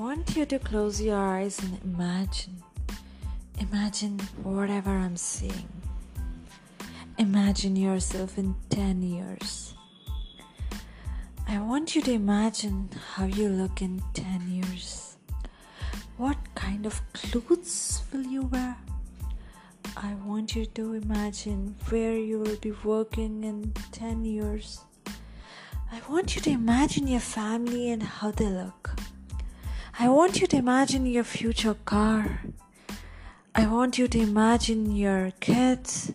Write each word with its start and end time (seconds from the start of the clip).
want 0.00 0.34
you 0.34 0.46
to 0.46 0.58
close 0.58 0.98
your 0.98 1.18
eyes 1.18 1.58
and 1.62 1.78
imagine. 1.84 2.56
Imagine 3.58 4.18
whatever 4.42 4.88
I'm 4.88 5.14
seeing. 5.14 5.68
Imagine 7.18 7.76
yourself 7.76 8.38
in 8.38 8.54
10 8.70 9.02
years. 9.02 9.74
I 11.46 11.58
want 11.58 11.94
you 11.94 12.00
to 12.00 12.12
imagine 12.12 12.88
how 13.12 13.26
you 13.26 13.50
look 13.50 13.82
in 13.82 14.02
10 14.14 14.48
years. 14.48 15.18
What 16.16 16.38
kind 16.54 16.86
of 16.86 17.02
clothes 17.12 18.02
will 18.10 18.24
you 18.24 18.44
wear? 18.44 18.78
I 19.98 20.14
want 20.24 20.56
you 20.56 20.64
to 20.64 20.94
imagine 20.94 21.76
where 21.90 22.16
you 22.16 22.38
will 22.38 22.56
be 22.56 22.72
working 22.84 23.44
in 23.44 23.74
10 23.92 24.24
years. 24.24 24.80
I 25.92 26.00
want 26.08 26.36
you 26.36 26.40
to 26.40 26.50
imagine 26.50 27.06
your 27.06 27.20
family 27.20 27.90
and 27.90 28.02
how 28.02 28.30
they 28.30 28.46
look. 28.46 28.99
I 29.98 30.08
want 30.08 30.40
you 30.40 30.46
to 30.46 30.56
imagine 30.56 31.06
your 31.06 31.24
future 31.24 31.74
car. 31.84 32.40
I 33.54 33.66
want 33.66 33.98
you 33.98 34.08
to 34.08 34.18
imagine 34.18 34.94
your 34.94 35.32
kids. 35.40 36.12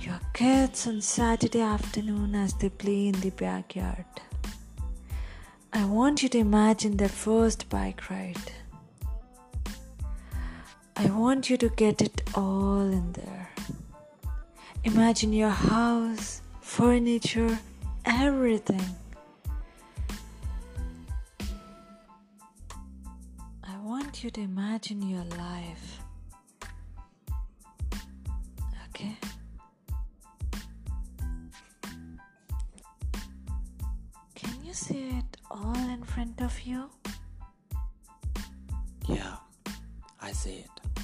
Your 0.00 0.18
kids 0.32 0.86
on 0.86 1.00
Saturday 1.00 1.60
afternoon 1.60 2.34
as 2.34 2.54
they 2.54 2.70
play 2.70 3.08
in 3.08 3.20
the 3.20 3.30
backyard. 3.30 4.06
I 5.72 5.84
want 5.84 6.22
you 6.22 6.28
to 6.30 6.38
imagine 6.38 6.96
their 6.96 7.08
first 7.08 7.68
bike 7.68 8.10
ride. 8.10 8.52
I 10.96 11.06
want 11.06 11.48
you 11.48 11.56
to 11.58 11.68
get 11.68 12.02
it 12.02 12.22
all 12.34 12.80
in 12.80 13.12
there. 13.12 13.50
Imagine 14.84 15.32
your 15.32 15.50
house, 15.50 16.42
furniture, 16.60 17.58
everything. 18.04 18.96
Want 24.12 24.24
you 24.24 24.30
to 24.30 24.42
imagine 24.42 25.00
your 25.00 25.24
life. 25.38 26.00
Okay? 28.90 29.16
Can 34.34 34.62
you 34.62 34.74
see 34.74 35.08
it 35.16 35.36
all 35.50 35.88
in 35.88 36.04
front 36.04 36.42
of 36.42 36.60
you? 36.60 36.90
Yeah, 39.08 39.36
I 40.20 40.32
see 40.32 40.66
it. 40.66 41.02